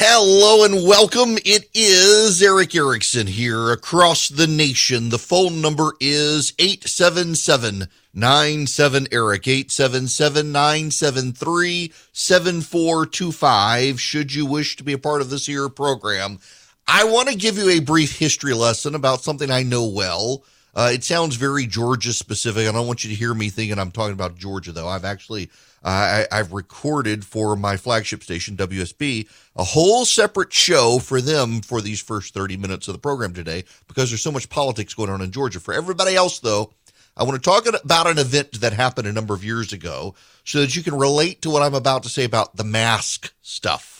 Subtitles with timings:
[0.00, 1.38] Hello and welcome.
[1.44, 5.08] It is Eric Erickson here across the nation.
[5.08, 14.00] The phone number is 877 97 Eric, 877 973 7425.
[14.00, 16.38] Should you wish to be a part of this here program,
[16.86, 20.44] I want to give you a brief history lesson about something I know well.
[20.78, 22.68] Uh, it sounds very Georgia specific.
[22.68, 24.86] I don't want you to hear me thinking I'm talking about Georgia, though.
[24.86, 25.50] I've actually
[25.82, 31.62] uh, I, have recorded for my flagship station, WSB, a whole separate show for them
[31.62, 35.10] for these first 30 minutes of the program today because there's so much politics going
[35.10, 35.58] on in Georgia.
[35.58, 36.72] For everybody else, though,
[37.16, 40.14] I want to talk about an event that happened a number of years ago
[40.44, 43.97] so that you can relate to what I'm about to say about the mask stuff.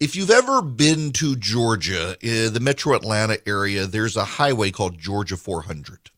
[0.00, 4.98] If you've ever been to Georgia, in the metro Atlanta area, there's a highway called
[4.98, 6.10] Georgia 400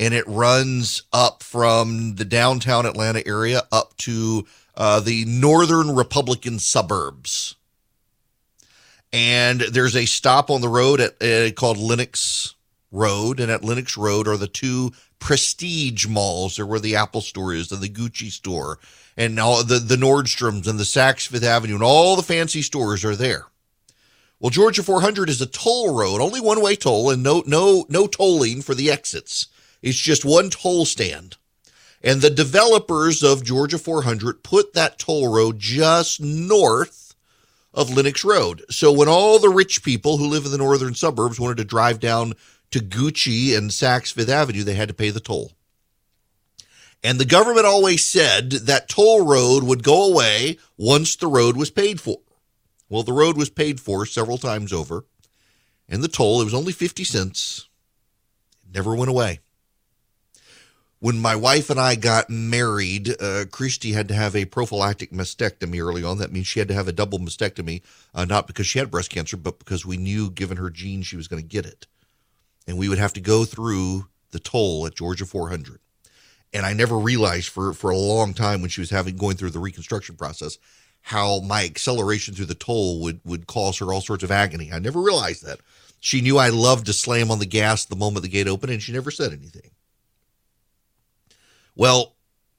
[0.00, 6.58] and it runs up from the downtown Atlanta area up to uh, the northern Republican
[6.58, 7.54] suburbs.
[9.12, 12.54] And there's a stop on the road at, uh, called Lenox
[12.92, 16.56] Road, and at Lenox Road are the two prestige malls.
[16.56, 18.78] There where the Apple store is, and the Gucci store,
[19.16, 23.04] and all the the Nordstroms and the Saks Fifth Avenue, and all the fancy stores
[23.04, 23.46] are there.
[24.40, 28.06] Well, Georgia 400 is a toll road, only one way toll, and no no no
[28.06, 29.46] tolling for the exits.
[29.82, 31.36] It's just one toll stand.
[32.02, 37.14] And the developers of Georgia 400 put that toll road just north
[37.74, 38.64] of Lenox Road.
[38.70, 42.00] So when all the rich people who live in the northern suburbs wanted to drive
[42.00, 42.34] down
[42.70, 45.52] to Gucci and Saks Fifth Avenue, they had to pay the toll.
[47.02, 51.70] And the government always said that toll road would go away once the road was
[51.70, 52.18] paid for.
[52.88, 55.06] Well, the road was paid for several times over.
[55.88, 57.68] And the toll, it was only 50 cents,
[58.64, 59.40] it never went away
[61.00, 65.82] when my wife and I got married, uh, Christy had to have a prophylactic mastectomy
[65.82, 66.18] early on.
[66.18, 67.82] That means she had to have a double mastectomy,
[68.14, 71.16] uh, not because she had breast cancer, but because we knew, given her genes, she
[71.16, 71.86] was going to get it.
[72.70, 75.80] And we would have to go through the toll at Georgia 400.
[76.52, 79.50] And I never realized for, for a long time when she was having going through
[79.50, 80.56] the reconstruction process
[81.02, 84.70] how my acceleration through the toll would, would cause her all sorts of agony.
[84.72, 85.58] I never realized that.
[85.98, 88.80] She knew I loved to slam on the gas the moment the gate opened, and
[88.80, 89.72] she never said anything.
[91.74, 92.14] Well,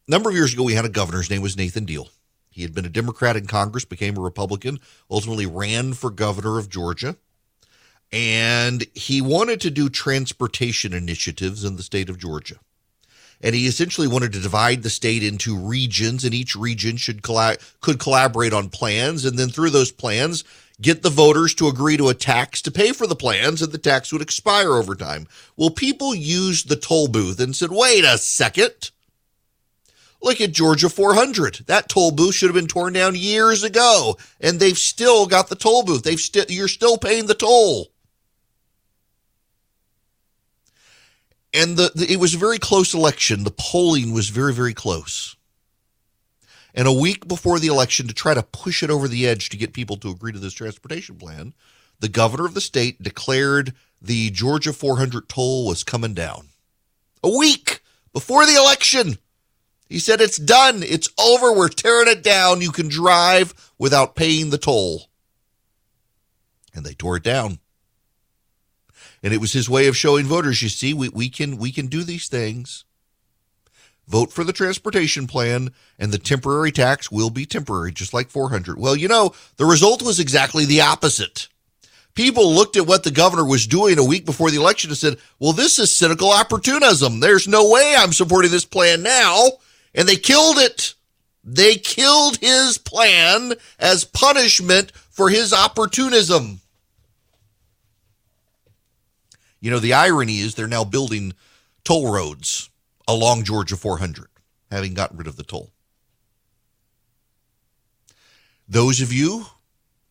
[0.07, 1.19] a number of years ago, we had a governor.
[1.19, 2.09] His name was Nathan Deal.
[2.49, 6.69] He had been a Democrat in Congress, became a Republican, ultimately ran for governor of
[6.69, 7.15] Georgia.
[8.11, 12.55] And he wanted to do transportation initiatives in the state of Georgia.
[13.39, 17.57] And he essentially wanted to divide the state into regions, and each region should colla-
[17.79, 19.25] could collaborate on plans.
[19.25, 20.43] And then through those plans,
[20.79, 23.77] get the voters to agree to a tax to pay for the plans, and the
[23.77, 25.27] tax would expire over time.
[25.55, 28.91] Well, people used the toll booth and said, wait a second
[30.23, 31.61] Look at Georgia 400.
[31.65, 35.55] That toll booth should have been torn down years ago, and they've still got the
[35.55, 36.03] toll booth.
[36.03, 37.90] They've still you're still paying the toll.
[41.53, 43.43] And the, the, it was a very close election.
[43.43, 45.35] The polling was very very close.
[46.73, 49.57] And a week before the election, to try to push it over the edge to
[49.57, 51.53] get people to agree to this transportation plan,
[51.99, 56.47] the governor of the state declared the Georgia 400 toll was coming down.
[57.23, 57.81] A week
[58.13, 59.17] before the election.
[59.87, 60.83] He said, It's done.
[60.83, 61.53] It's over.
[61.53, 62.61] We're tearing it down.
[62.61, 65.09] You can drive without paying the toll.
[66.73, 67.59] And they tore it down.
[69.23, 71.87] And it was his way of showing voters, you see, we, we can we can
[71.87, 72.85] do these things.
[74.07, 78.77] Vote for the transportation plan, and the temporary tax will be temporary, just like 400.
[78.77, 81.47] Well, you know, the result was exactly the opposite.
[82.13, 85.17] People looked at what the governor was doing a week before the election and said,
[85.39, 87.19] well, this is cynical opportunism.
[87.19, 89.47] There's no way I'm supporting this plan now
[89.93, 90.93] and they killed it.
[91.43, 96.61] They killed his plan as punishment for his opportunism.
[99.61, 101.33] You know, the irony is they're now building
[101.83, 102.69] toll roads
[103.07, 104.27] along Georgia 400,
[104.71, 105.69] having gotten rid of the toll.
[108.67, 109.45] Those of you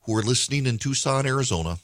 [0.02, 1.78] who are listening in Tucson, Arizona,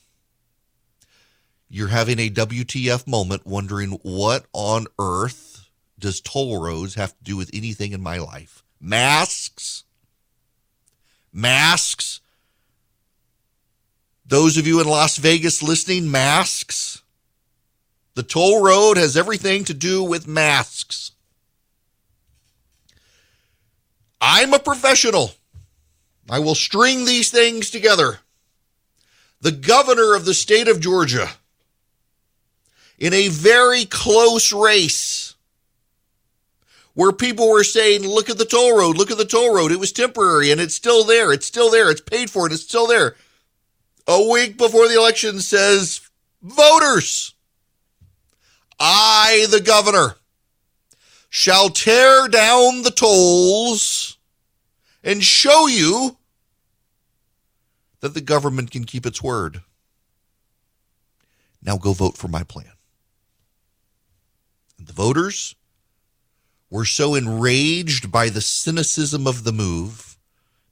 [1.69, 7.37] you're having a WTF moment wondering what on earth does toll roads have to do
[7.37, 8.63] with anything in my life?
[8.81, 9.85] Masks?
[11.33, 12.21] Masks?
[14.25, 16.96] Those of you in Las Vegas listening, masks?
[18.17, 21.13] The toll road has everything to do with masks.
[24.23, 25.33] I'm a professional.
[26.31, 28.21] I will string these things together.
[29.43, 31.29] The governor of the state of Georgia,
[32.99, 35.35] in a very close race,
[36.95, 39.73] where people were saying, look at the toll road, look at the toll road.
[39.73, 41.35] It was temporary and it's still there.
[41.35, 41.91] It's still there.
[41.91, 43.15] It's paid for and it's still there.
[44.09, 46.01] A week before the election says,
[46.43, 47.35] voters,
[48.79, 50.17] I, the governor,
[51.29, 54.19] shall tear down the tolls
[55.03, 56.17] and show you
[58.01, 59.63] that the government can keep its word.
[61.63, 62.73] Now go vote for my plan.
[64.79, 65.55] And the voters
[66.71, 70.19] were so enraged by the cynicism of the move,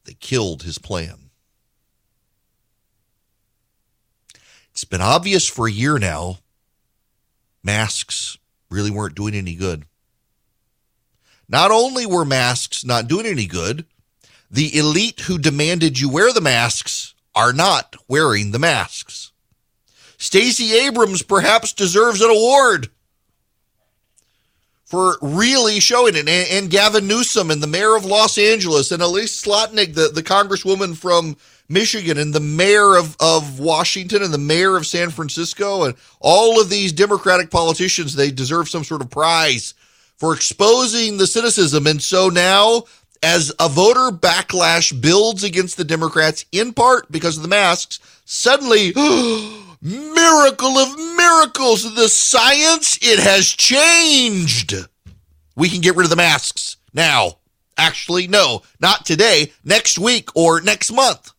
[0.05, 1.31] they killed his plan.
[4.71, 6.39] It's been obvious for a year now
[7.65, 8.39] masks
[8.71, 9.85] really weren't doing any good.
[11.49, 13.87] Not only were masks not doing any good,
[14.51, 19.33] the elite who demanded you wear the masks are not wearing the masks.
[20.17, 22.89] Stacey Abrams perhaps deserves an award
[24.85, 26.21] for really showing it.
[26.21, 30.23] And, and, Gavin Newsom and the mayor of Los Angeles and Elise Slotkin, the, the
[30.23, 31.37] congresswoman from
[31.69, 36.61] Michigan and the mayor of, of Washington and the mayor of San Francisco and all
[36.61, 39.75] of these Democratic politicians, they deserve some sort of prize
[40.17, 41.87] for exposing the cynicism.
[41.87, 42.85] And so now,
[43.23, 48.93] as a voter backlash builds against the Democrats, in part because of the masks, suddenly,
[49.83, 54.75] miracle of miracles, the science, it has changed.
[55.57, 57.39] We can get rid of the masks now.
[57.77, 61.33] Actually, no, not today, next week or next month.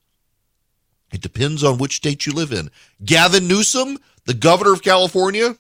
[1.15, 2.69] It depends on which state you live in.
[3.05, 5.55] Gavin Newsom, the governor of California,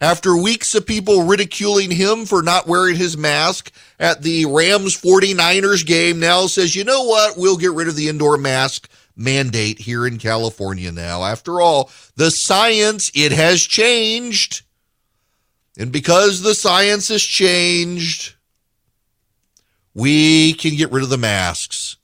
[0.00, 3.70] after weeks of people ridiculing him for not wearing his mask
[4.00, 7.36] at the Rams 49ers game, now says, you know what?
[7.36, 11.24] We'll get rid of the indoor mask mandate here in California now.
[11.24, 14.62] After all, the science, it has changed.
[15.76, 18.34] And because the science has changed,
[19.92, 21.98] we can get rid of the masks.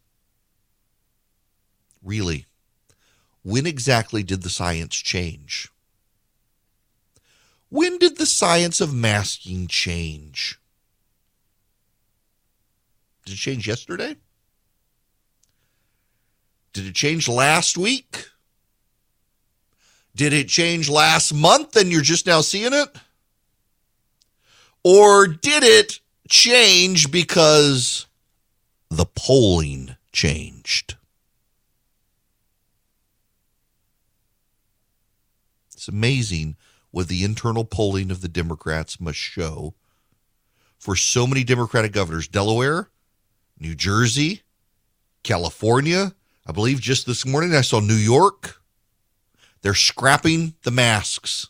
[2.05, 2.45] Really?
[3.43, 5.69] When exactly did the science change?
[7.69, 10.59] When did the science of masking change?
[13.25, 14.17] Did it change yesterday?
[16.73, 18.27] Did it change last week?
[20.15, 22.89] Did it change last month and you're just now seeing it?
[24.85, 28.07] Or did it change because
[28.91, 30.97] the polling changed?
[35.83, 36.55] It's amazing
[36.93, 39.75] what the internal polling of the Democrats must show
[40.79, 42.89] for so many Democratic governors Delaware,
[43.59, 44.43] New Jersey,
[45.25, 46.15] California.
[46.47, 48.63] I believe just this morning I saw New York.
[49.63, 51.49] They're scrapping the masks.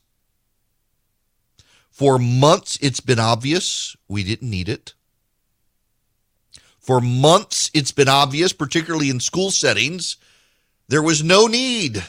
[1.91, 4.95] For months, it's been obvious we didn't need it.
[6.79, 10.17] For months, it's been obvious, particularly in school settings,
[10.89, 12.03] there was no need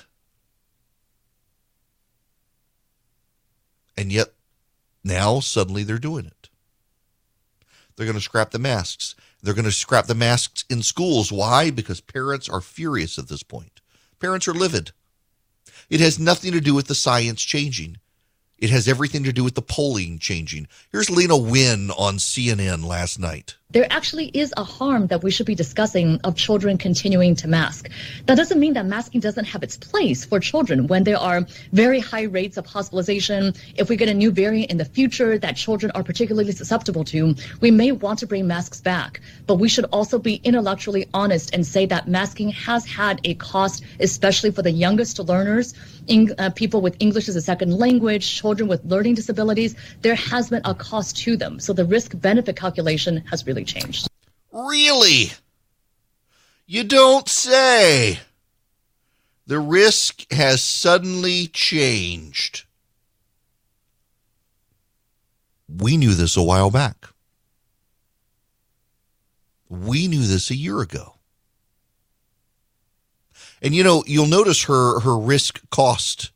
[3.98, 4.30] And yet
[5.04, 6.50] now suddenly they're doing it.
[7.96, 9.16] They're going to scrap the masks.
[9.42, 11.32] They're going to scrap the masks in schools.
[11.32, 11.70] Why?
[11.70, 13.82] Because parents are furious at this point.
[14.20, 14.92] Parents are livid.
[15.90, 17.98] It has nothing to do with the science changing.
[18.58, 20.68] It has everything to do with the polling changing.
[20.92, 25.48] Here's Leana Wen on CNN last night there actually is a harm that we should
[25.48, 27.90] be discussing of children continuing to mask.
[28.28, 32.00] That doesn't mean that masking doesn't have its place for children when there are very
[32.00, 33.54] high rates of hospitalization.
[33.76, 37.36] If we get a new variant in the future that children are particularly susceptible to,
[37.62, 39.22] we may want to bring masks back.
[39.48, 43.84] But we should also be intellectually honest and say that masking has had a cost,
[44.00, 45.74] especially for the youngest learners,
[46.08, 49.76] in, uh, people with English as a second language, children with learning disabilities.
[50.02, 51.60] There has been a cost to them.
[51.60, 54.08] So the risk benefit calculation has really changed.
[54.52, 55.32] Really?
[56.66, 58.20] You don't say.
[59.46, 62.64] The risk has suddenly changed.
[65.68, 67.08] We knew this a while back.
[69.70, 71.16] We knew this a year ago.
[73.62, 76.32] And you know, you'll notice her her risk cost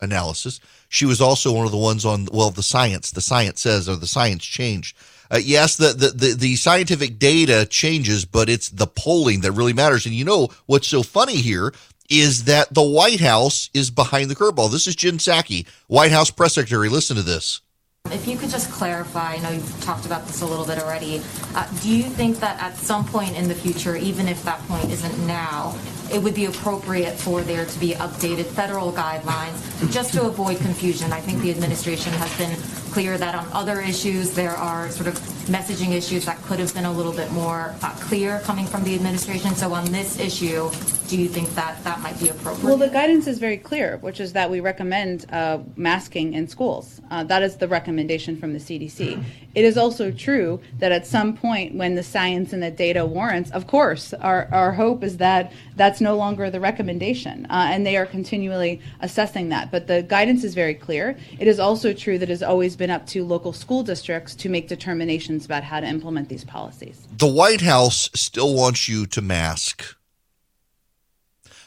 [0.00, 0.58] analysis.
[0.88, 3.10] She was also one of the ones on well, the science.
[3.10, 4.96] The science says, or the science changed.
[5.32, 9.72] Uh, yes, the, the, the, the scientific data changes, but it's the polling that really
[9.72, 10.04] matters.
[10.04, 11.72] And you know what's so funny here
[12.10, 14.70] is that the White House is behind the curveball.
[14.70, 16.90] This is Jen Psaki, White House press secretary.
[16.90, 17.62] Listen to this.
[18.10, 21.22] If you could just clarify, I know you've talked about this a little bit already.
[21.54, 24.90] Uh, do you think that at some point in the future, even if that point
[24.90, 25.78] isn't now,
[26.12, 31.12] it would be appropriate for there to be updated federal guidelines just to avoid confusion?
[31.12, 32.54] I think the administration has been
[32.92, 35.14] clear that on other issues there are sort of
[35.46, 38.94] messaging issues that could have been a little bit more uh, clear coming from the
[38.94, 39.54] administration.
[39.54, 40.70] So on this issue,
[41.08, 42.64] do you think that that might be appropriate?
[42.64, 47.02] Well, the guidance is very clear, which is that we recommend uh, masking in schools.
[47.10, 49.22] Uh, that is the recommendation from the CDC.
[49.54, 53.50] It is also true that at some point, when the science and the data warrants,
[53.50, 57.96] of course, our, our hope is that that's no longer the recommendation, uh, and they
[57.98, 59.70] are continually assessing that.
[59.70, 61.18] But the guidance is very clear.
[61.38, 64.48] It is also true that it has always been up to local school districts to
[64.48, 67.06] make determinations about how to implement these policies.
[67.16, 69.96] The White House still wants you to mask.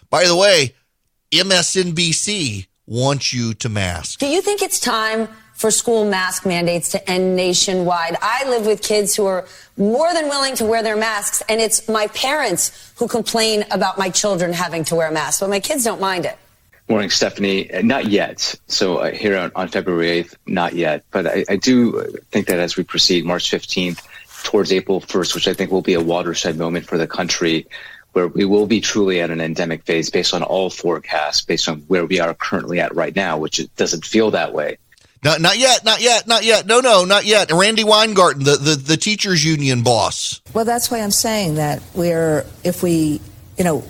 [0.09, 0.75] By the way,
[1.31, 4.19] MSNBC wants you to mask.
[4.19, 8.17] Do you think it's time for school mask mandates to end nationwide?
[8.21, 9.45] I live with kids who are
[9.77, 14.09] more than willing to wear their masks, and it's my parents who complain about my
[14.09, 16.37] children having to wear masks, but my kids don't mind it.
[16.87, 17.69] Morning, Stephanie.
[17.81, 18.55] Not yet.
[18.67, 21.03] So uh, here on, on, February 8th, not yet.
[21.09, 24.05] But I, I do think that as we proceed, March 15th
[24.43, 27.65] towards April 1st, which I think will be a watershed moment for the country,
[28.13, 31.79] where we will be truly at an endemic phase based on all forecasts, based on
[31.87, 34.77] where we are currently at right now, which it doesn't feel that way.
[35.23, 36.67] Not, not yet, not yet, not yet.
[36.67, 37.51] No, no, not yet.
[37.51, 40.39] Randi Weingarten, the, the, the teachers union boss.
[40.53, 43.21] Well, that's why I'm saying that we're, if we,
[43.57, 43.83] you know,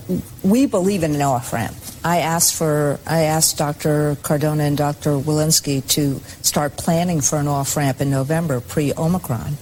[0.43, 1.75] we believe in an off ramp.
[2.03, 4.15] I asked for, I asked Dr.
[4.21, 5.11] Cardona and Dr.
[5.17, 9.57] Walensky to start planning for an off ramp in November pre Omicron.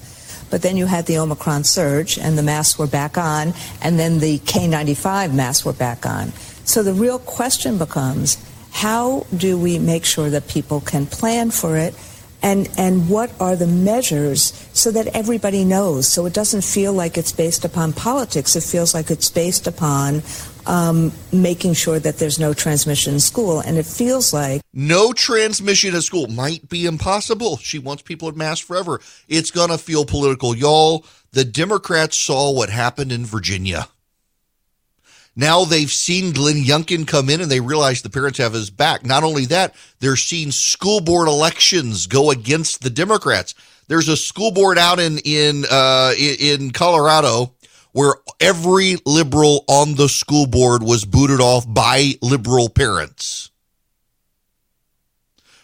[0.49, 4.19] But then you had the Omicron surge and the masks were back on, and then
[4.19, 6.31] the K95 masks were back on.
[6.65, 8.37] So the real question becomes
[8.71, 11.95] how do we make sure that people can plan for it?
[12.43, 16.07] And, and what are the measures so that everybody knows?
[16.07, 18.57] So it doesn't feel like it's based upon politics.
[18.57, 20.21] It feels like it's based upon
[20.65, 23.61] um, making sure that there's no transmission in school.
[23.61, 27.57] And it feels like no transmission at school might be impossible.
[27.57, 28.99] She wants people at mass forever.
[29.29, 30.55] It's to feel political.
[30.55, 33.87] Y'all, the Democrats saw what happened in Virginia.
[35.35, 39.05] Now they've seen Glenn Youngkin come in and they realize the parents have his back.
[39.05, 43.55] Not only that, they're seeing school board elections go against the Democrats.
[43.87, 47.53] There's a school board out in in uh, in Colorado
[47.93, 53.51] where every liberal on the school board was booted off by liberal parents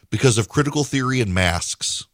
[0.10, 2.06] because of critical theory and masks.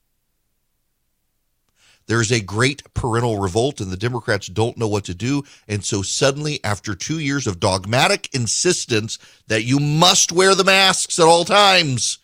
[2.07, 5.43] There's a great parental revolt, and the Democrats don't know what to do.
[5.67, 11.17] And so, suddenly, after two years of dogmatic insistence that you must wear the masks
[11.17, 12.19] at all times,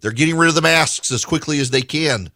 [0.00, 2.30] they're getting rid of the masks as quickly as they can.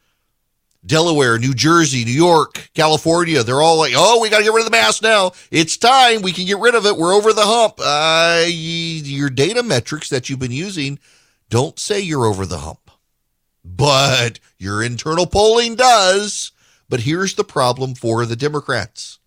[0.84, 4.64] Delaware, New Jersey, New York, California, they're all like, oh, we got to get rid
[4.64, 5.32] of the mask now.
[5.50, 6.22] It's time.
[6.22, 6.96] We can get rid of it.
[6.96, 7.74] We're over the hump.
[7.78, 10.98] Uh, your data metrics that you've been using
[11.50, 12.90] don't say you're over the hump,
[13.62, 16.52] but your internal polling does.
[16.90, 19.20] But here's the problem for the Democrats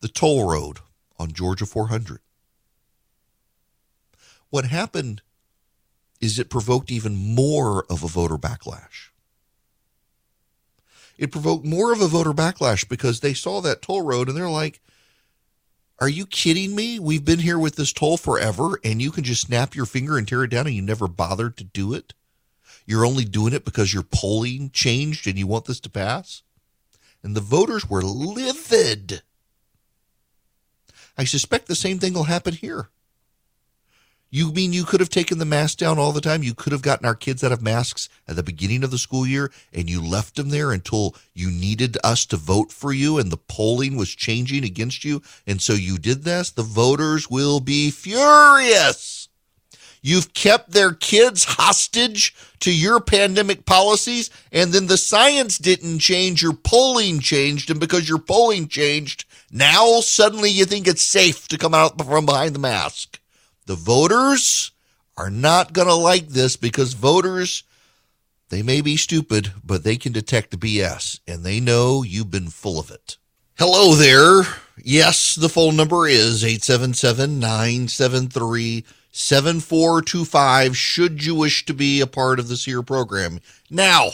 [0.00, 0.78] the toll road
[1.18, 2.20] on Georgia 400.
[4.50, 5.22] What happened
[6.20, 9.10] is it provoked even more of a voter backlash.
[11.16, 14.48] It provoked more of a voter backlash because they saw that toll road and they're
[14.48, 14.80] like,
[15.98, 16.98] are you kidding me?
[16.98, 20.26] We've been here with this toll forever and you can just snap your finger and
[20.26, 22.14] tear it down and you never bothered to do it?
[22.86, 26.42] You're only doing it because your polling changed and you want this to pass?
[27.22, 29.22] And the voters were livid.
[31.16, 32.90] I suspect the same thing will happen here.
[34.34, 36.42] You mean you could have taken the mask down all the time?
[36.42, 39.24] You could have gotten our kids out of masks at the beginning of the school
[39.24, 43.30] year and you left them there until you needed us to vote for you and
[43.30, 45.22] the polling was changing against you.
[45.46, 46.50] And so you did this.
[46.50, 49.23] The voters will be furious.
[50.06, 56.42] You've kept their kids hostage to your pandemic policies, and then the science didn't change,
[56.42, 61.56] your polling changed, and because your polling changed, now suddenly you think it's safe to
[61.56, 63.18] come out from behind the mask.
[63.64, 64.72] The voters
[65.16, 67.64] are not going to like this because voters,
[68.50, 72.50] they may be stupid, but they can detect the BS and they know you've been
[72.50, 73.16] full of it.
[73.56, 74.42] Hello there.
[74.76, 78.84] Yes, the phone number is 877 973
[79.16, 83.40] 7425 should you wish to be a part of this here program.
[83.70, 84.10] Now,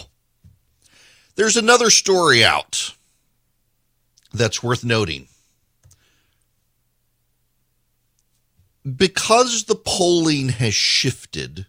[1.37, 2.95] there's another story out
[4.33, 5.29] that's worth noting.
[8.97, 11.67] because the polling has shifted,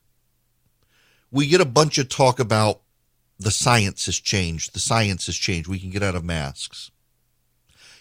[1.30, 2.82] we get a bunch of talk about
[3.40, 4.74] the science has changed.
[4.74, 5.68] The science has changed.
[5.68, 6.92] We can get out of masks.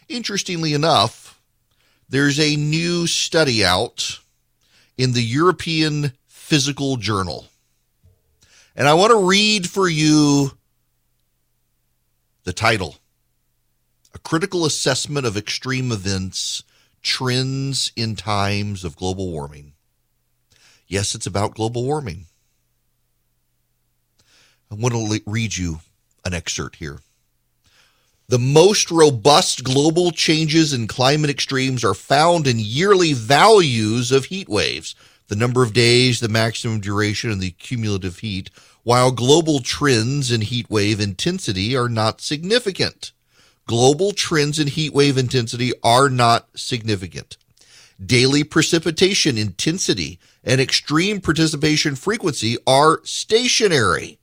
[0.08, 1.40] Interestingly enough,
[2.08, 4.20] there's a new study out
[5.00, 7.46] in the European Physical Journal.
[8.76, 10.52] And I want to read for you
[12.44, 12.96] The title
[14.12, 16.64] A Critical Assessment of Extreme Events
[17.02, 19.72] Trends in Times of Global Warming.
[20.86, 22.26] Yes, it's about global warming.
[24.70, 25.80] I want to read you
[26.26, 26.98] an excerpt here.
[28.30, 34.48] The most robust global changes in climate extremes are found in yearly values of heat
[34.48, 34.94] waves,
[35.26, 38.48] the number of days, the maximum duration, and the cumulative heat,
[38.84, 43.10] while global trends in heat wave intensity are not significant.
[43.66, 47.36] Global trends in heat wave intensity are not significant.
[48.00, 54.19] Daily precipitation intensity and extreme precipitation frequency are stationary.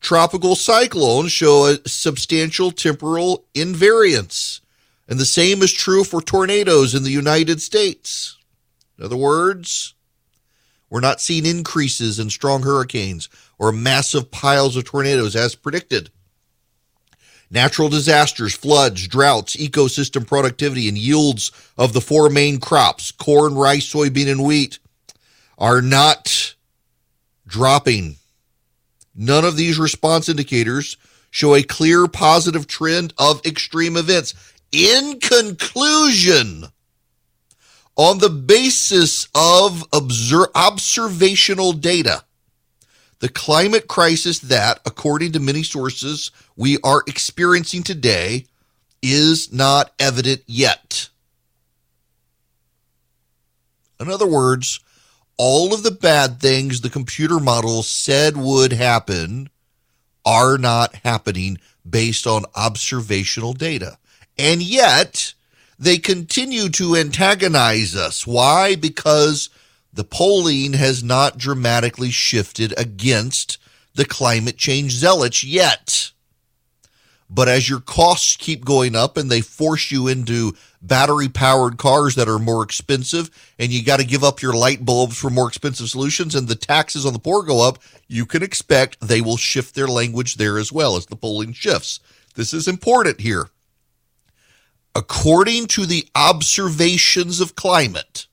[0.00, 4.60] Tropical cyclones show a substantial temporal invariance,
[5.08, 8.36] and the same is true for tornadoes in the United States.
[8.96, 9.94] In other words,
[10.90, 13.28] we're not seeing increases in strong hurricanes
[13.58, 16.10] or massive piles of tornadoes as predicted.
[17.50, 23.92] Natural disasters, floods, droughts, ecosystem productivity, and yields of the four main crops corn, rice,
[23.92, 24.78] soybean, and wheat
[25.58, 26.54] are not
[27.46, 28.16] dropping.
[29.20, 30.96] None of these response indicators
[31.30, 34.32] show a clear positive trend of extreme events.
[34.70, 36.66] In conclusion,
[37.96, 39.84] on the basis of
[40.54, 42.22] observational data,
[43.18, 48.46] the climate crisis that, according to many sources, we are experiencing today
[49.02, 51.08] is not evident yet.
[53.98, 54.78] In other words,
[55.38, 59.48] all of the bad things the computer model said would happen
[60.26, 63.96] are not happening based on observational data.
[64.36, 65.32] And yet,
[65.78, 68.26] they continue to antagonize us.
[68.26, 68.74] Why?
[68.74, 69.48] Because
[69.92, 73.58] the polling has not dramatically shifted against
[73.94, 76.10] the climate change zealots yet.
[77.30, 82.14] But as your costs keep going up and they force you into battery powered cars
[82.14, 85.48] that are more expensive and you got to give up your light bulbs for more
[85.48, 89.36] expensive solutions and the taxes on the poor go up, you can expect they will
[89.36, 92.00] shift their language there as well as the polling shifts.
[92.34, 93.50] This is important here.
[94.94, 98.26] According to the observations of climate,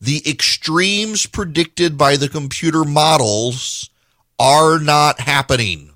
[0.00, 3.90] the extremes predicted by the computer models
[4.38, 5.89] are not happening.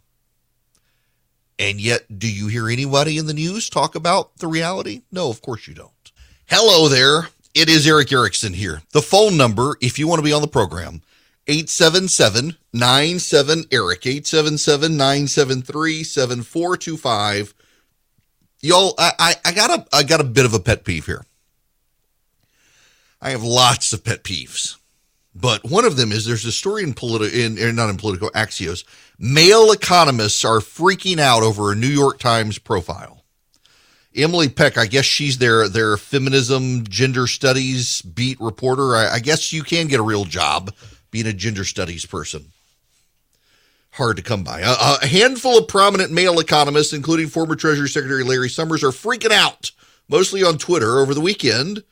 [1.59, 5.03] And yet, do you hear anybody in the news talk about the reality?
[5.13, 5.91] No, of course you don't.
[6.47, 7.29] Hello there.
[7.55, 8.83] It is Eric Erickson here.
[8.91, 11.03] The phone number, if you want to be on the program,
[11.47, 17.55] 877 97 Eric, 877 973 7425.
[18.61, 21.25] Y'all, I, I, I, got a I got a bit of a pet peeve here.
[23.21, 24.77] I have lots of pet peeves.
[25.35, 28.85] But one of them is there's a story in Politico, in, not in Politico, Axios.
[29.19, 33.25] Male economists are freaking out over a New York Times profile.
[34.15, 38.95] Emily Peck, I guess she's their their feminism, gender studies beat reporter.
[38.95, 40.73] I, I guess you can get a real job
[41.11, 42.53] being a gender studies person.
[43.91, 44.61] Hard to come by.
[44.61, 49.33] A, a handful of prominent male economists, including former Treasury Secretary Larry Summers, are freaking
[49.33, 49.73] out,
[50.09, 51.83] mostly on Twitter over the weekend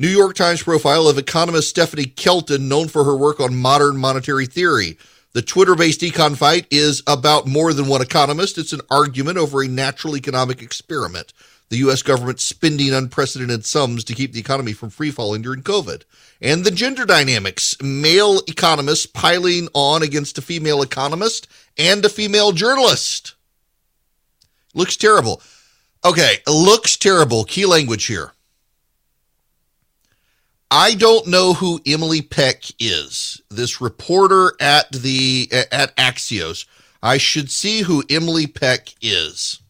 [0.00, 4.46] New York Times profile of economist Stephanie Kelton, known for her work on modern monetary
[4.46, 4.96] theory.
[5.34, 8.56] The Twitter based econ fight is about more than one economist.
[8.56, 11.34] It's an argument over a natural economic experiment.
[11.68, 12.00] The U.S.
[12.00, 16.04] government spending unprecedented sums to keep the economy from free falling during COVID.
[16.40, 22.52] And the gender dynamics male economists piling on against a female economist and a female
[22.52, 23.34] journalist.
[24.72, 25.42] Looks terrible.
[26.02, 27.44] Okay, looks terrible.
[27.44, 28.32] Key language here.
[30.70, 33.42] I don't know who Emily Peck is.
[33.50, 36.64] This reporter at the at Axios.
[37.02, 39.60] I should see who Emily Peck is.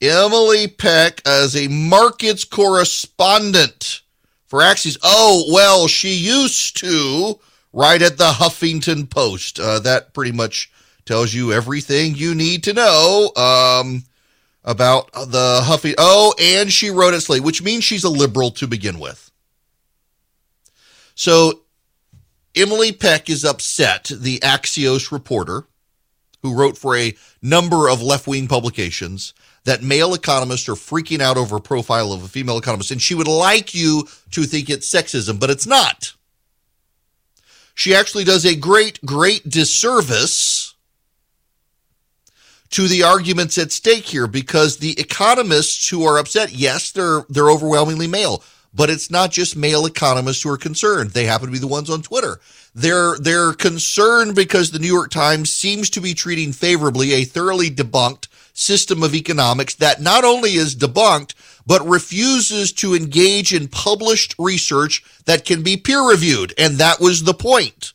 [0.00, 4.02] Emily Peck as a markets correspondent
[4.46, 4.96] for Axios.
[5.02, 7.40] Oh, well, she used to
[7.72, 9.58] write at the Huffington Post.
[9.58, 10.70] Uh, that pretty much
[11.04, 14.04] tells you everything you need to know um,
[14.62, 15.94] about the Huffy.
[15.98, 19.27] Oh, and she wrote at Slate, which means she's a liberal to begin with.
[21.18, 21.62] So
[22.54, 25.66] Emily Peck is upset, the Axios reporter
[26.42, 31.36] who wrote for a number of left wing publications, that male economists are freaking out
[31.36, 32.92] over a profile of a female economist.
[32.92, 36.12] And she would like you to think it's sexism, but it's not.
[37.74, 40.72] She actually does a great, great disservice
[42.70, 47.50] to the arguments at stake here because the economists who are upset, yes, they're they're
[47.50, 48.44] overwhelmingly male
[48.78, 51.10] But it's not just male economists who are concerned.
[51.10, 52.38] They happen to be the ones on Twitter.
[52.76, 57.70] They're they're concerned because the New York Times seems to be treating favorably a thoroughly
[57.70, 61.34] debunked system of economics that not only is debunked
[61.66, 67.24] but refuses to engage in published research that can be peer reviewed and that was
[67.24, 67.94] the point.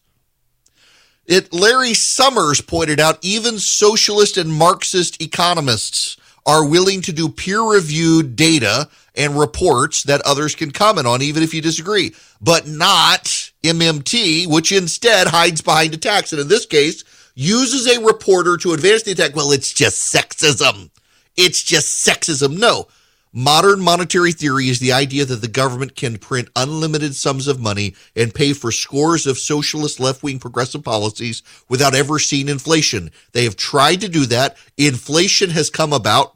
[1.25, 7.61] It Larry Summers pointed out even socialist and marxist economists are willing to do peer
[7.61, 13.25] reviewed data and reports that others can comment on, even if you disagree, but not
[13.63, 16.31] MMT, which instead hides behind attacks.
[16.31, 17.03] And in this case,
[17.35, 19.35] uses a reporter to advance the attack.
[19.35, 20.89] Well, it's just sexism.
[21.35, 22.57] It's just sexism.
[22.59, 22.87] No.
[23.35, 27.95] Modern monetary theory is the idea that the government can print unlimited sums of money
[28.15, 33.09] and pay for scores of socialist left wing progressive policies without ever seeing inflation.
[33.31, 34.57] They have tried to do that.
[34.77, 36.35] Inflation has come about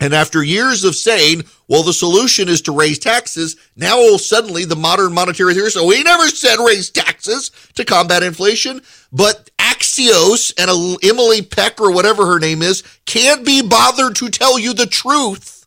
[0.00, 4.76] and after years of saying, well, the solution is to raise taxes, now suddenly the
[4.76, 8.80] modern monetary theory says, oh, we never said raise taxes to combat inflation.
[9.12, 14.58] But Axios and Emily Peck or whatever her name is can't be bothered to tell
[14.58, 15.66] you the truth.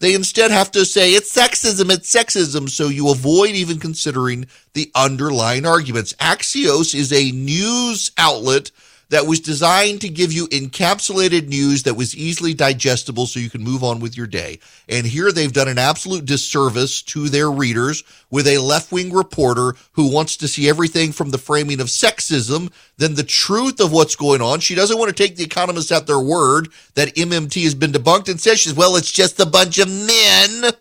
[0.00, 4.92] They instead have to say it's sexism, it's sexism, so you avoid even considering the
[4.94, 6.12] underlying arguments.
[6.14, 8.70] Axios is a news outlet
[9.10, 13.62] that was designed to give you encapsulated news that was easily digestible so you can
[13.62, 14.58] move on with your day.
[14.88, 19.74] And here they've done an absolute disservice to their readers with a left wing reporter
[19.92, 24.16] who wants to see everything from the framing of sexism than the truth of what's
[24.16, 24.60] going on.
[24.60, 28.28] She doesn't want to take the economists at their word that MMT has been debunked
[28.28, 30.72] and says, well, it's just a bunch of men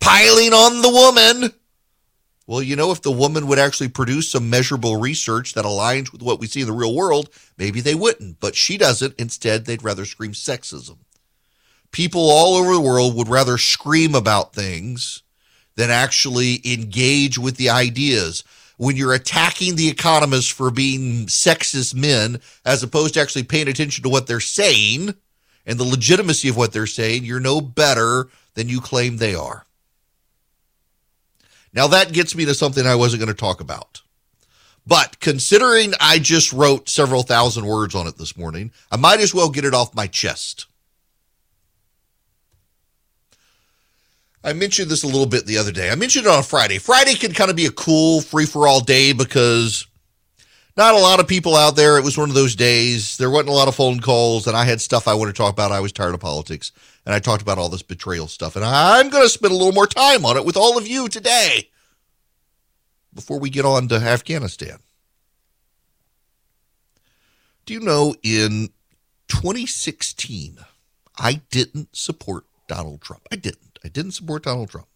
[0.00, 1.52] piling on the woman.
[2.46, 6.22] Well, you know, if the woman would actually produce some measurable research that aligns with
[6.22, 8.38] what we see in the real world, maybe they wouldn't.
[8.38, 9.14] But she doesn't.
[9.18, 10.98] Instead, they'd rather scream sexism.
[11.90, 15.22] People all over the world would rather scream about things
[15.76, 18.44] than actually engage with the ideas.
[18.76, 24.02] When you're attacking the economists for being sexist men, as opposed to actually paying attention
[24.02, 25.14] to what they're saying
[25.64, 29.64] and the legitimacy of what they're saying, you're no better than you claim they are.
[31.74, 34.00] Now that gets me to something I wasn't going to talk about.
[34.86, 39.34] But considering I just wrote several thousand words on it this morning, I might as
[39.34, 40.66] well get it off my chest.
[44.44, 45.90] I mentioned this a little bit the other day.
[45.90, 46.76] I mentioned it on Friday.
[46.76, 49.86] Friday can kind of be a cool free for all day because
[50.76, 51.98] not a lot of people out there.
[51.98, 53.16] It was one of those days.
[53.16, 55.52] There wasn't a lot of phone calls, and I had stuff I wanted to talk
[55.52, 55.70] about.
[55.70, 56.72] I was tired of politics,
[57.06, 58.56] and I talked about all this betrayal stuff.
[58.56, 61.08] And I'm going to spend a little more time on it with all of you
[61.08, 61.70] today
[63.14, 64.78] before we get on to Afghanistan.
[67.66, 68.70] Do you know in
[69.28, 70.58] 2016,
[71.16, 73.22] I didn't support Donald Trump?
[73.30, 73.78] I didn't.
[73.84, 74.88] I didn't support Donald Trump.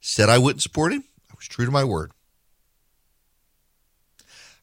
[0.00, 1.04] Said I wouldn't support him.
[1.30, 2.10] I was true to my word.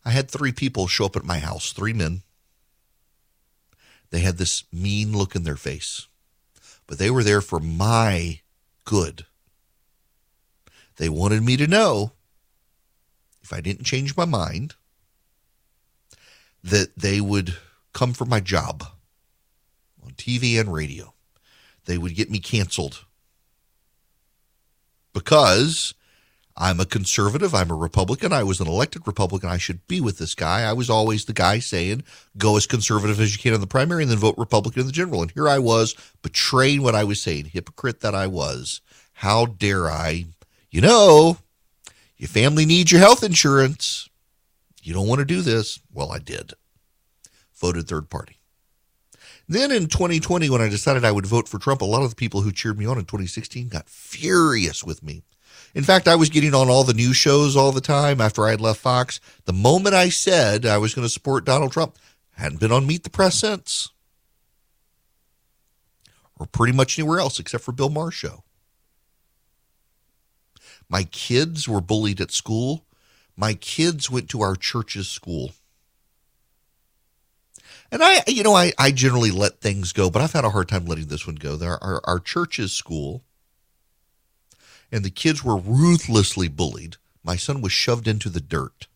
[0.10, 2.24] I had three people show up at my house, three men.
[4.10, 6.08] They had this mean look in their face,
[6.88, 8.40] but they were there for my
[8.86, 9.28] good.
[10.98, 12.14] They wanted me to know
[13.44, 14.74] if I didn't change my mind
[16.64, 17.58] that they would
[17.94, 18.84] come for my job
[20.04, 21.14] on TV and radio.
[21.86, 23.06] They would get me canceled
[25.14, 25.94] because
[26.62, 27.56] I'm a conservative.
[27.56, 28.34] I'm a Republican.
[28.34, 29.50] I was an elected Republican.
[29.50, 30.64] I should be with this guy.
[30.64, 32.04] I was always the guy saying,
[32.38, 34.92] go as conservative as you can in the primary and then vote Republican in the
[34.92, 35.22] general.
[35.22, 38.82] And here I was betraying what I was saying, hypocrite that I was.
[39.14, 40.26] How dare I?
[40.70, 41.38] You know,
[42.18, 44.10] your family needs your health insurance.
[44.84, 45.80] You don't want to do this.
[45.94, 46.54] Well, I did.
[47.56, 48.36] Voted third party.
[49.48, 52.16] Then in 2020, when I decided I would vote for Trump, a lot of the
[52.18, 55.24] people who cheered me on in 2016 got furious with me
[55.76, 58.52] in fact, I was getting on all the news shows all the time after I
[58.52, 59.20] had left Fox.
[59.46, 61.98] The moment I said I was going to support Donald Trump,
[62.34, 63.90] hadn't been on Meet the Press since.
[66.40, 68.44] Or pretty much anywhere else except for Bill Maher's show.
[70.88, 72.86] My kids were bullied at school.
[73.36, 75.52] My kids went to our church's school.
[77.92, 80.70] And I, you know, I, I generally let things go, but I've had a hard
[80.70, 81.58] time letting this one go.
[81.62, 83.24] Our, our, our church's school
[84.92, 86.98] and the kids were ruthlessly bullied.
[87.24, 88.88] My son was shoved into the dirt.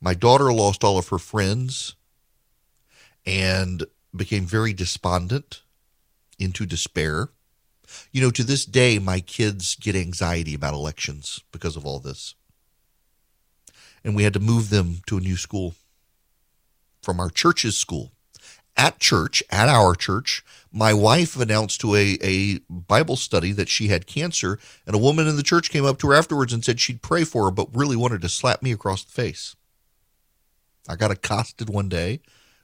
[0.00, 1.94] My daughter lost all of her friends
[3.26, 5.62] and became very despondent,
[6.38, 7.30] into despair.
[8.12, 12.34] You know, to this day, my kids get anxiety about elections because of all this.
[14.04, 15.74] And we had to move them to a new school
[17.02, 18.12] from our church's school.
[18.78, 23.88] At church, at our church, my wife announced to a, a Bible study that she
[23.88, 26.78] had cancer, and a woman in the church came up to her afterwards and said
[26.78, 29.56] she'd pray for her, but really wanted to slap me across the face.
[30.88, 32.20] I got accosted one day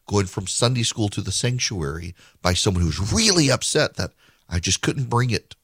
[0.06, 4.12] going from Sunday school to the sanctuary by someone who's really upset that
[4.48, 5.56] I just couldn't bring it,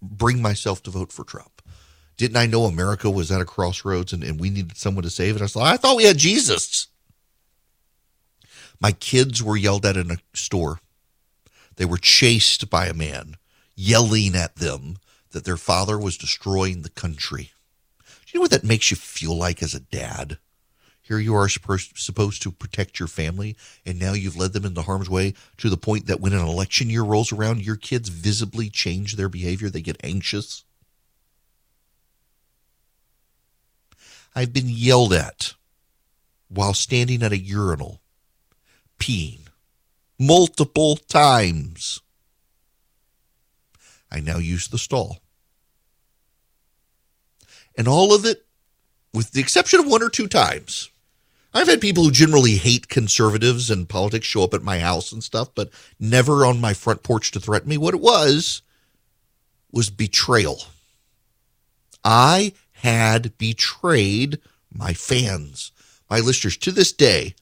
[0.00, 1.62] bring myself to vote for Trump.
[2.16, 5.36] Didn't I know America was at a crossroads and, and we needed someone to save
[5.36, 5.56] it?
[5.56, 6.88] I I thought we had Jesus.
[8.80, 10.80] My kids were yelled at in a store.
[11.76, 13.36] They were chased by a man
[13.74, 14.96] yelling at them
[15.30, 17.52] that their father was destroying the country.
[18.00, 20.38] Do you know what that makes you feel like as a dad?
[21.00, 25.08] Here you are supposed to protect your family, and now you've led them into harm's
[25.08, 29.16] way to the point that when an election year rolls around, your kids visibly change
[29.16, 29.70] their behavior.
[29.70, 30.64] They get anxious.
[34.34, 35.54] I've been yelled at
[36.48, 38.02] while standing at a urinal,
[38.98, 39.40] peeing
[40.18, 42.00] multiple times.
[44.10, 45.18] I now use the stall.
[47.76, 48.44] And all of it,
[49.14, 50.90] with the exception of one or two times,
[51.54, 55.22] I've had people who generally hate conservatives and politics show up at my house and
[55.24, 57.78] stuff, but never on my front porch to threaten me.
[57.78, 58.62] What it was
[59.72, 60.62] was betrayal.
[62.04, 64.38] I had betrayed
[64.72, 65.72] my fans,
[66.10, 66.56] my listeners.
[66.58, 67.34] To this day,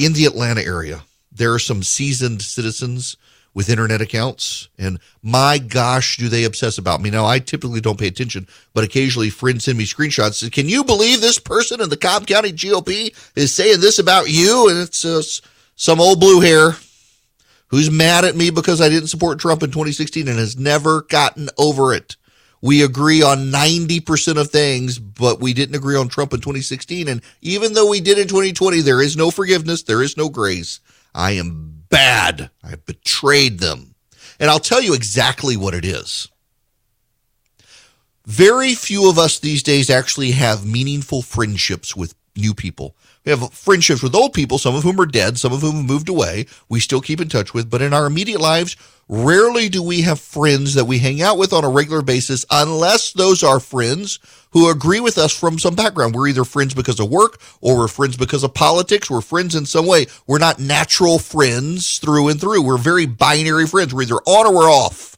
[0.00, 3.16] in the Atlanta area, there are some seasoned citizens
[3.52, 7.10] with internet accounts, and my gosh, do they obsess about me.
[7.10, 10.34] Now, I typically don't pay attention, but occasionally friends send me screenshots.
[10.34, 14.30] Say, Can you believe this person in the Cobb County GOP is saying this about
[14.30, 14.70] you?
[14.70, 15.20] And it's uh,
[15.74, 16.76] some old blue hair
[17.68, 21.48] who's mad at me because I didn't support Trump in 2016 and has never gotten
[21.58, 22.16] over it.
[22.62, 27.08] We agree on 90% of things, but we didn't agree on Trump in 2016.
[27.08, 30.80] And even though we did in 2020, there is no forgiveness, there is no grace.
[31.14, 32.50] I am bad.
[32.62, 33.94] I betrayed them.
[34.38, 36.28] And I'll tell you exactly what it is.
[38.26, 42.94] Very few of us these days actually have meaningful friendships with new people.
[43.30, 45.84] We have friendships with old people, some of whom are dead, some of whom have
[45.84, 46.46] moved away.
[46.68, 48.76] We still keep in touch with, but in our immediate lives,
[49.08, 53.12] rarely do we have friends that we hang out with on a regular basis unless
[53.12, 54.18] those are friends
[54.50, 56.12] who agree with us from some background.
[56.12, 59.08] We're either friends because of work or we're friends because of politics.
[59.08, 60.06] We're friends in some way.
[60.26, 62.62] We're not natural friends through and through.
[62.62, 63.94] We're very binary friends.
[63.94, 65.16] We're either on or we're off.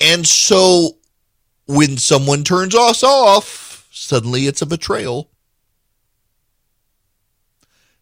[0.00, 0.96] And so
[1.68, 5.30] when someone turns us off, suddenly it's a betrayal.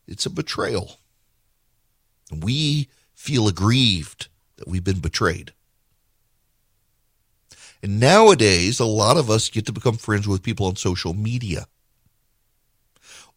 [0.06, 0.98] It's a betrayal.
[2.30, 5.52] We feel aggrieved that we've been betrayed.
[7.82, 11.66] And nowadays, a lot of us get to become friends with people on social media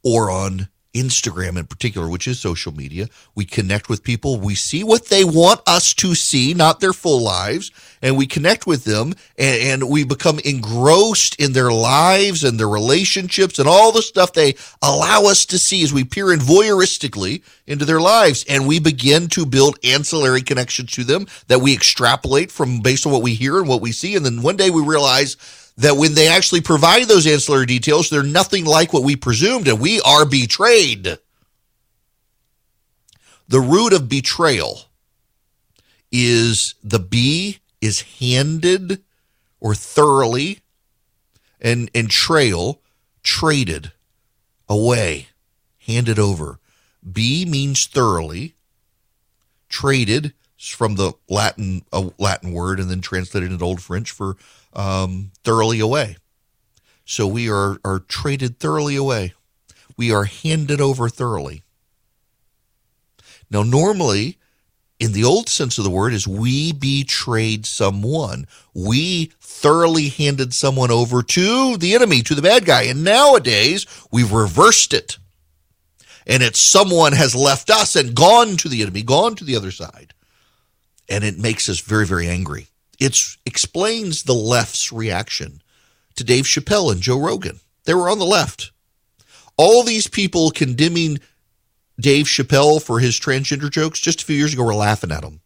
[0.04, 3.08] or on Instagram in particular, which is social media.
[3.34, 4.40] We connect with people.
[4.40, 7.72] We see what they want us to see, not their full lives.
[8.02, 12.68] And we connect with them and, and, we become engrossed in their lives and their
[12.68, 17.44] relationships and all the stuff they allow us to see as we peer in voyeuristically
[17.68, 18.44] into their lives.
[18.50, 23.12] And we begin to build ancillary connections to them that we extrapolate from based on
[23.12, 24.16] what we hear and what we see.
[24.16, 25.38] And then one day we realize
[25.82, 29.80] that when they actually provide those ancillary details, they're nothing like what we presumed, and
[29.80, 31.18] we are betrayed.
[33.48, 34.84] The root of betrayal
[36.12, 39.02] is the B is handed
[39.60, 40.60] or thoroughly,
[41.60, 42.80] and, and trail,
[43.24, 43.92] traded
[44.70, 45.28] away,
[45.80, 46.60] handed over.
[47.12, 48.54] B means thoroughly,
[49.68, 54.38] traded from the Latin a Latin word and then translated into Old French for
[54.74, 56.18] um, thoroughly away.
[57.06, 59.34] So we are, are traded thoroughly away.
[59.98, 61.64] We are handed over thoroughly.
[63.50, 64.38] Now, normally,
[65.00, 68.48] in the old sense of the word, is we betrayed someone.
[68.74, 72.84] We thoroughly handed someone over to the enemy, to the bad guy.
[72.84, 75.18] And nowadays, we've reversed it.
[76.26, 79.72] And it's someone has left us and gone to the enemy, gone to the other
[79.72, 80.14] side.
[81.10, 82.68] And it makes us very, very angry.
[83.02, 85.64] It explains the left's reaction
[86.16, 87.60] to Dave Chappelle and Joe Rogan.
[87.86, 88.72] They were on the left.
[89.58, 91.18] All these people condemning
[92.00, 95.42] Dave Chappelle for his transgender jokes just a few years ago were laughing at him.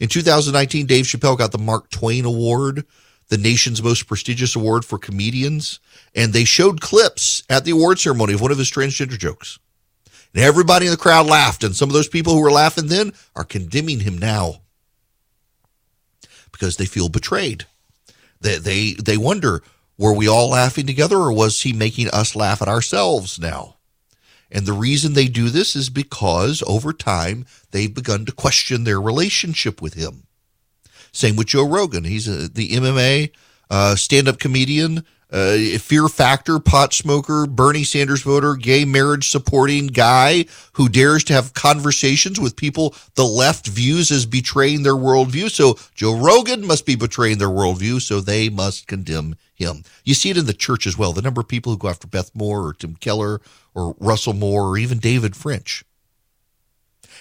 [0.00, 2.86] In 2019, Dave Chappelle got the Mark Twain Award,
[3.28, 5.80] the nation's most prestigious award for comedians,
[6.14, 9.58] and they showed clips at the award ceremony of one of his transgender jokes.
[10.34, 13.12] And everybody in the crowd laughed, and some of those people who were laughing then
[13.36, 14.62] are condemning him now
[16.52, 17.66] because they feel betrayed.
[18.40, 19.62] They, they, they wonder,
[19.98, 23.76] were we all laughing together or was he making us laugh at ourselves now?
[24.50, 29.00] And the reason they do this is because over time they've begun to question their
[29.00, 30.24] relationship with him.
[31.10, 32.04] Same with Joe Rogan.
[32.04, 33.32] He's a, the MMA
[33.70, 39.86] uh, stand up comedian, uh, fear factor, pot smoker, Bernie Sanders voter, gay marriage supporting
[39.86, 45.50] guy who dares to have conversations with people the left views as betraying their worldview.
[45.50, 49.84] So Joe Rogan must be betraying their worldview, so they must condemn him.
[50.04, 51.12] You see it in the church as well.
[51.12, 53.40] The number of people who go after Beth Moore or Tim Keller
[53.74, 55.84] or Russell Moore or even David French.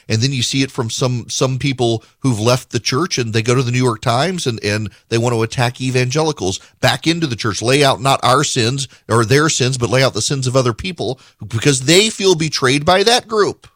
[0.08, 3.42] And then you see it from some some people who've left the church and they
[3.42, 7.28] go to the New York Times and, and they want to attack evangelicals back into
[7.28, 10.48] the church, lay out not our sins or their sins, but lay out the sins
[10.48, 13.68] of other people because they feel betrayed by that group.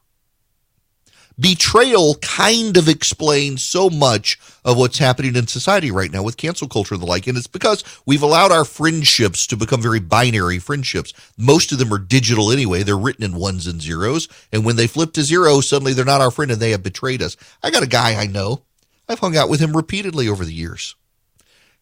[1.39, 6.67] Betrayal kind of explains so much of what's happening in society right now with cancel
[6.67, 7.27] culture and the like.
[7.27, 11.13] And it's because we've allowed our friendships to become very binary friendships.
[11.37, 12.83] Most of them are digital anyway.
[12.83, 14.29] They're written in ones and zeros.
[14.53, 17.21] And when they flip to zero, suddenly they're not our friend and they have betrayed
[17.21, 17.35] us.
[17.61, 18.63] I got a guy I know.
[19.09, 20.95] I've hung out with him repeatedly over the years.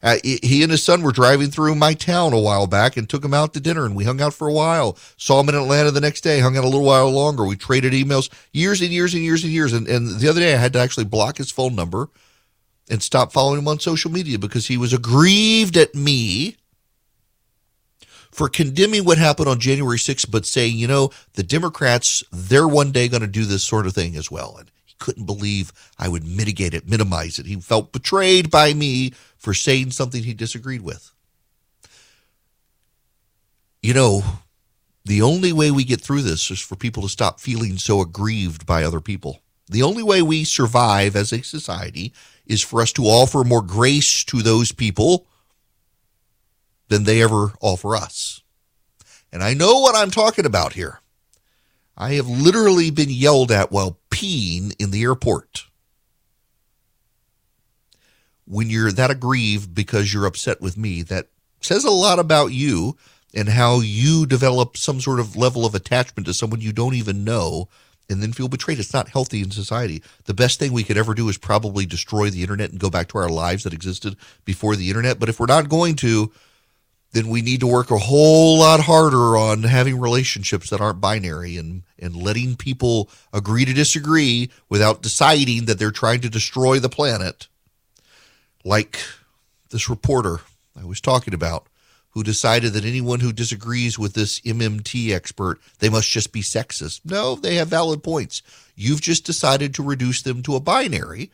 [0.04, 3.24] Uh, he and his son were driving through my town a while back and took
[3.24, 4.98] him out to dinner and we hung out for a while.
[5.16, 7.46] Saw him in Atlanta the next day, hung out a little while longer.
[7.46, 9.72] We traded emails years and years and years and years.
[9.72, 12.10] And, and the other day I had to actually block his phone number
[12.90, 16.58] and stop following him on social media because he was aggrieved at me
[18.30, 22.92] for condemning what happened on January 6th, but saying, you know, the Democrats, they're one
[22.92, 24.56] day going to do this sort of thing as well.
[24.58, 24.70] And
[25.04, 27.44] couldn't believe I would mitigate it, minimize it.
[27.44, 31.12] He felt betrayed by me for saying something he disagreed with.
[33.82, 34.22] You know,
[35.04, 38.64] the only way we get through this is for people to stop feeling so aggrieved
[38.64, 39.42] by other people.
[39.68, 42.14] The only way we survive as a society
[42.46, 45.26] is for us to offer more grace to those people
[46.88, 48.40] than they ever offer us.
[49.30, 51.00] And I know what I'm talking about here.
[51.94, 55.66] I have literally been yelled at while peeing in the airport.
[58.46, 61.28] When you're that aggrieved because you're upset with me, that
[61.60, 62.96] says a lot about you
[63.34, 67.24] and how you develop some sort of level of attachment to someone you don't even
[67.24, 67.68] know
[68.08, 68.78] and then feel betrayed.
[68.78, 70.02] It's not healthy in society.
[70.26, 73.08] The best thing we could ever do is probably destroy the internet and go back
[73.08, 75.18] to our lives that existed before the internet.
[75.18, 76.30] But if we're not going to,
[77.14, 81.56] then we need to work a whole lot harder on having relationships that aren't binary
[81.56, 86.88] and, and letting people agree to disagree without deciding that they're trying to destroy the
[86.88, 87.46] planet.
[88.64, 88.98] Like
[89.70, 90.40] this reporter
[90.76, 91.68] I was talking about
[92.10, 97.00] who decided that anyone who disagrees with this MMT expert, they must just be sexist.
[97.04, 98.42] No, they have valid points.
[98.74, 101.30] You've just decided to reduce them to a binary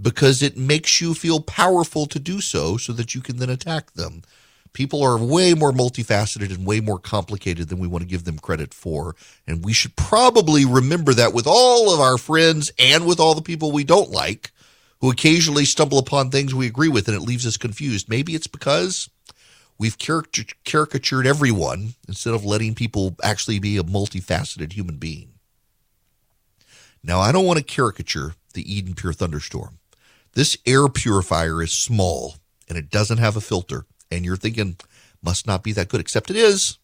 [0.00, 3.92] because it makes you feel powerful to do so so that you can then attack
[3.94, 4.22] them.
[4.78, 8.38] People are way more multifaceted and way more complicated than we want to give them
[8.38, 9.16] credit for.
[9.44, 13.42] And we should probably remember that with all of our friends and with all the
[13.42, 14.52] people we don't like
[15.00, 18.08] who occasionally stumble upon things we agree with and it leaves us confused.
[18.08, 19.10] Maybe it's because
[19.78, 25.32] we've caricatured everyone instead of letting people actually be a multifaceted human being.
[27.02, 29.80] Now, I don't want to caricature the Eden Pure Thunderstorm.
[30.34, 32.36] This air purifier is small
[32.68, 34.76] and it doesn't have a filter and you're thinking,
[35.22, 36.78] must not be that good, except it is.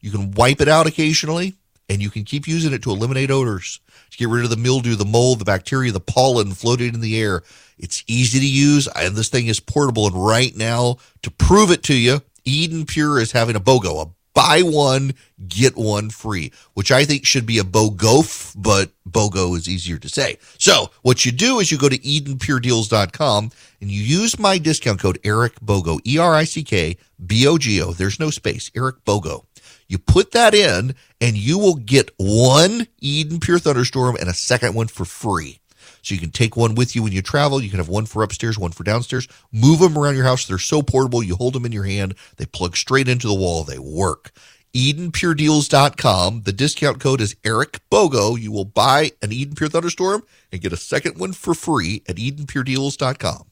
[0.00, 1.54] You can wipe it out occasionally,
[1.88, 4.94] and you can keep using it to eliminate odors, to get rid of the mildew,
[4.94, 7.42] the mold, the bacteria, the pollen floating in the air.
[7.78, 10.06] It's easy to use, and this thing is portable.
[10.06, 14.10] And right now, to prove it to you, Eden Pure is having a BOGO, a
[14.34, 15.14] buy one,
[15.48, 20.08] get one free, which I think should be a BOGOF, but BOGO is easier to
[20.08, 20.38] say.
[20.58, 25.18] So what you do is you go to EdenPureDeals.com and you use my discount code
[25.24, 27.92] Erick Bogo, E R I C K B O G O.
[27.92, 29.44] There's no space, Erick Bogo.
[29.88, 34.74] You put that in and you will get one Eden Pure Thunderstorm and a second
[34.74, 35.60] one for free.
[36.04, 37.62] So you can take one with you when you travel.
[37.62, 39.26] You can have one for upstairs, one for downstairs.
[39.50, 40.46] Move them around your house.
[40.46, 41.22] They're so portable.
[41.22, 42.14] You hold them in your hand.
[42.36, 43.64] They plug straight into the wall.
[43.64, 44.30] They work.
[44.74, 46.42] EdenPureDeals.com.
[46.42, 48.38] The discount code is Erick Bogo.
[48.38, 52.16] You will buy an Eden Pure Thunderstorm and get a second one for free at
[52.16, 53.44] EdenPureDeals.com.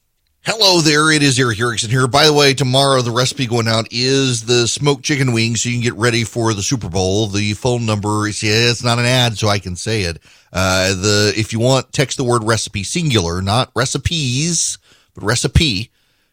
[0.45, 2.05] Hello there, it is Erick Erickson here.
[2.05, 5.75] By the way, tomorrow the recipe going out is the smoked chicken wings, so you
[5.75, 7.27] can get ready for the Super Bowl.
[7.27, 10.19] The phone number is yeah, it's not an ad, so I can say it.
[10.51, 14.79] Uh, the if you want, text the word recipe singular, not recipes,
[15.13, 15.91] but recipe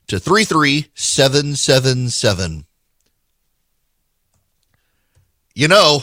[0.09, 2.65] to three three seven seven seven.
[5.55, 6.01] You know,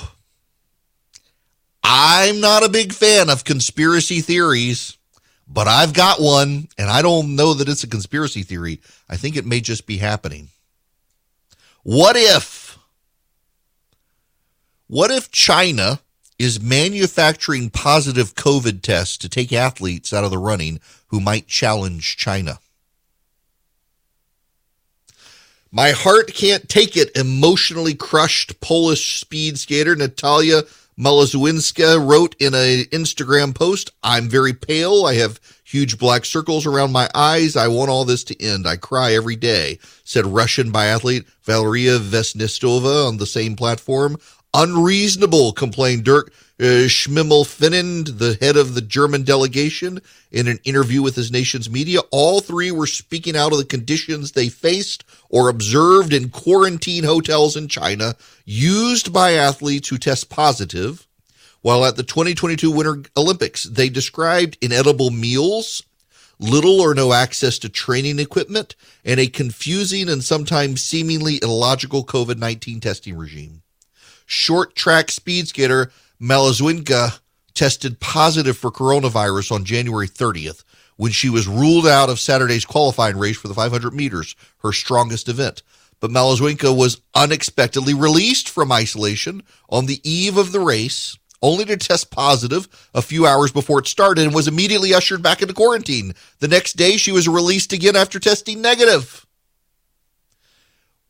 [1.83, 4.96] I'm not a big fan of conspiracy theories
[5.47, 8.81] but I've got one, and I don't know that it's a conspiracy theory.
[9.09, 10.49] I think it may just be happening.
[11.83, 12.77] What if?
[14.87, 15.99] What if China
[16.39, 22.17] is manufacturing positive COVID tests to take athletes out of the running who might challenge
[22.17, 22.59] China.
[25.71, 27.15] My heart can't take it.
[27.15, 30.63] Emotionally crushed Polish speed skater Natalia
[30.99, 35.05] Malazwinska wrote in an Instagram post, I'm very pale.
[35.05, 37.55] I have huge black circles around my eyes.
[37.55, 38.65] I want all this to end.
[38.65, 44.17] I cry every day, said Russian biathlete Valeria Vasnetsova on the same platform.
[44.57, 50.01] Unreasonable, complained Dirk uh, Schimmelpfennig, the head of the German delegation,
[50.31, 51.99] in an interview with his nation's media.
[52.09, 57.55] All three were speaking out of the conditions they faced or observed in quarantine hotels
[57.55, 61.05] in China used by athletes who test positive.
[61.61, 65.83] While at the 2022 Winter Olympics, they described inedible meals,
[66.39, 72.39] little or no access to training equipment, and a confusing and sometimes seemingly illogical COVID
[72.39, 73.61] 19 testing regime.
[74.29, 75.89] Short track speed skater
[76.21, 77.19] Malazwinka
[77.53, 80.65] tested positive for coronavirus on January 30th
[80.97, 85.29] when she was ruled out of Saturday's qualifying race for the 500 meters, her strongest
[85.29, 85.63] event.
[86.01, 91.77] But Malazwinka was unexpectedly released from isolation on the eve of the race, only to
[91.77, 96.13] test positive a few hours before it started and was immediately ushered back into quarantine.
[96.39, 99.25] The next day, she was released again after testing negative.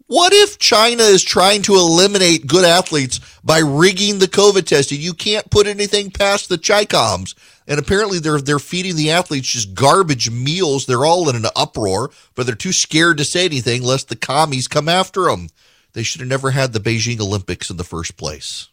[0.07, 5.01] What if China is trying to eliminate good athletes by rigging the COVID testing?
[5.01, 7.35] You can't put anything past the Chicoms.
[7.67, 10.85] And apparently they're they're feeding the athletes just garbage meals.
[10.85, 14.69] They're all in an uproar, but they're too scared to say anything lest the commies
[14.69, 15.49] come after them.
[15.91, 18.69] They should have never had the Beijing Olympics in the first place.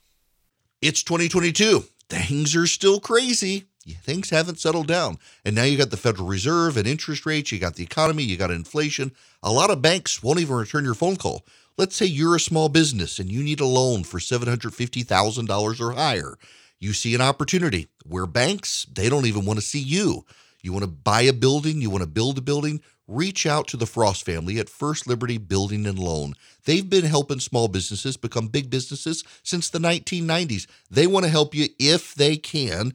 [0.80, 1.85] It's 2022.
[2.09, 5.18] Things are still crazy things haven't settled down.
[5.45, 8.37] And now you got the Federal Reserve and interest rates, you got the economy, you
[8.39, 9.12] got inflation.
[9.43, 11.45] A lot of banks won't even return your phone call.
[11.76, 16.39] Let's say you're a small business and you need a loan for $750,000 or higher.
[16.78, 20.24] You see an opportunity where banks, they don't even want to see you.
[20.62, 23.76] You want to buy a building, you want to build a building, reach out to
[23.76, 26.35] the Frost family at First Liberty Building and Loan.
[26.64, 30.66] They've been helping small businesses become big businesses since the 1990s.
[30.91, 32.95] They want to help you if they can.